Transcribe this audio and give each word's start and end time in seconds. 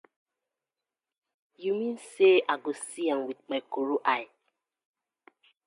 Yu 1.63 1.73
mean 1.79 1.97
say 2.11 2.33
I 2.51 2.55
go 2.63 2.71
see 2.85 3.11
am 3.13 3.19
wit 3.27 3.39
my 3.49 3.59
koro 3.71 3.95
eye? 4.13 4.27